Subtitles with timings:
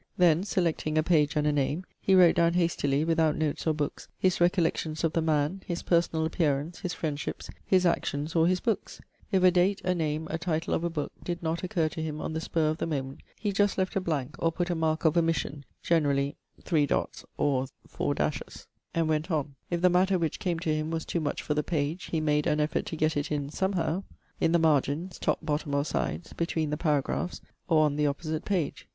[0.17, 4.07] Then, selecting a page and a name, he wrote down hastily, without notes or books,
[4.17, 8.99] his recollections of the man, his personal appearance, his friendships, his actions or his books.
[9.31, 12.19] If a date, a name, a title of a book, did not occur to him
[12.19, 15.05] on the spur of the moment, he just left a blank, or put a mark
[15.05, 16.35] of omission (generally,...
[17.37, 17.67] or),
[18.95, 19.53] and went on.
[19.69, 22.47] If the matter which came to him was too much for the page, he made
[22.47, 24.01] an effort to get it in somehow,
[24.39, 28.87] in the margins (top, bottom, or sides), between the paragraphs, or on the opposite page.